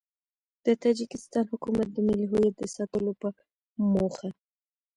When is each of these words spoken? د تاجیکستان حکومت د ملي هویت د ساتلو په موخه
د 0.65 0.67
تاجیکستان 0.83 1.45
حکومت 1.51 1.87
د 1.91 1.97
ملي 2.07 2.25
هویت 2.31 2.55
د 2.57 2.63
ساتلو 2.75 3.11
په 3.21 3.29
موخه 3.93 4.29